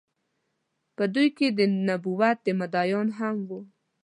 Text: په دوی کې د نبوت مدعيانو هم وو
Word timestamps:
په 0.95 1.03
دوی 1.13 1.27
کې 1.37 1.47
د 1.57 1.59
نبوت 1.87 2.39
مدعيانو 2.59 3.13
هم 3.19 3.35
وو 3.47 3.59